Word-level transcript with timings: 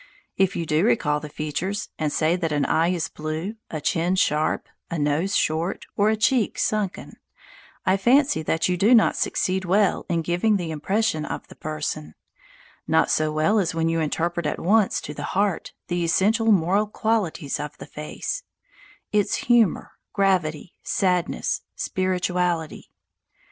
If 0.35 0.55
you 0.55 0.65
do 0.65 0.83
recall 0.83 1.19
the 1.19 1.29
features, 1.29 1.89
and 1.99 2.11
say 2.11 2.35
that 2.35 2.51
an 2.51 2.65
eye 2.65 2.87
is 2.87 3.07
blue, 3.07 3.57
a 3.69 3.79
chin 3.79 4.15
sharp, 4.15 4.67
a 4.89 4.97
nose 4.97 5.35
short, 5.35 5.85
or 5.95 6.09
a 6.09 6.15
cheek 6.15 6.57
sunken, 6.57 7.17
I 7.85 7.97
fancy 7.97 8.41
that 8.41 8.67
you 8.67 8.77
do 8.77 8.95
not 8.95 9.15
succeed 9.15 9.63
well 9.63 10.07
in 10.09 10.23
giving 10.23 10.57
the 10.57 10.71
impression 10.71 11.23
of 11.23 11.47
the 11.49 11.55
person, 11.55 12.15
not 12.87 13.11
so 13.11 13.31
well 13.31 13.59
as 13.59 13.75
when 13.75 13.89
you 13.89 13.99
interpret 13.99 14.47
at 14.47 14.59
once 14.59 15.01
to 15.01 15.13
the 15.13 15.21
heart 15.37 15.71
the 15.87 16.03
essential 16.03 16.51
moral 16.51 16.87
qualities 16.87 17.59
of 17.59 17.77
the 17.77 17.85
face 17.85 18.41
its 19.11 19.35
humour, 19.35 19.91
gravity, 20.13 20.73
sadness, 20.81 21.61
spirituality. 21.75 22.89